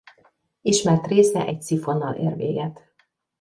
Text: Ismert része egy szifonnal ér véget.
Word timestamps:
Ismert 0.61 1.07
része 1.07 1.45
egy 1.45 1.61
szifonnal 1.61 2.13
ér 2.15 2.35
véget. 2.35 2.91